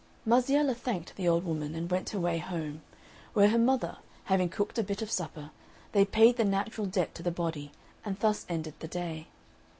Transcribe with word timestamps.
Marziella 0.25 0.73
thanked 0.73 1.15
the 1.15 1.27
old 1.27 1.43
woman, 1.45 1.75
and 1.75 1.91
went 1.91 2.09
her 2.09 2.19
way 2.19 2.39
home, 2.39 2.81
where 3.33 3.49
her 3.49 3.59
mother, 3.59 3.97
having 4.23 4.49
cooked 4.49 4.79
a 4.79 4.83
bit 4.83 5.03
of 5.03 5.11
supper, 5.11 5.51
they 5.91 6.03
paid 6.05 6.37
the 6.37 6.43
natural 6.43 6.87
debt 6.87 7.13
to 7.13 7.21
the 7.21 7.29
body, 7.29 7.71
and 8.03 8.17
thus 8.17 8.43
ended 8.49 8.73
the 8.79 8.87
day. 8.87 9.27